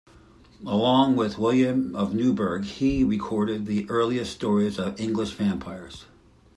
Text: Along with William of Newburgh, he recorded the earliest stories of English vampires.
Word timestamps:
Along 0.65 1.15
with 1.15 1.37
William 1.37 1.95
of 1.95 2.11
Newburgh, 2.15 2.65
he 2.65 3.03
recorded 3.03 3.67
the 3.67 3.87
earliest 3.87 4.31
stories 4.31 4.79
of 4.79 4.99
English 4.99 5.33
vampires. 5.35 6.05